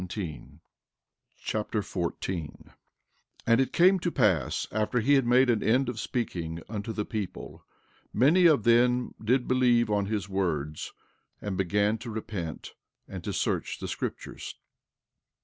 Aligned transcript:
Alma 0.03 0.39
Chapter 1.43 1.83
14 1.83 2.63
14:1 2.69 2.73
And 3.45 3.61
it 3.61 3.71
came 3.71 3.99
to 3.99 4.11
pass 4.11 4.65
after 4.71 4.99
he 4.99 5.13
had 5.13 5.27
made 5.27 5.47
an 5.51 5.61
end 5.61 5.89
of 5.89 5.99
speaking 5.99 6.63
unto 6.67 6.91
the 6.91 7.05
people 7.05 7.63
many 8.11 8.47
of 8.47 8.63
them 8.63 9.13
did 9.23 9.47
believe 9.47 9.91
on 9.91 10.07
his 10.07 10.27
words, 10.27 10.91
and 11.39 11.55
began 11.55 11.99
to 11.99 12.09
repent, 12.09 12.73
and 13.07 13.23
to 13.23 13.31
search 13.31 13.77
the 13.77 13.87
scriptures. 13.87 14.55